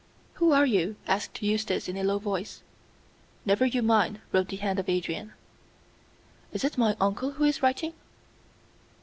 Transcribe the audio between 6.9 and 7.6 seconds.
uncle who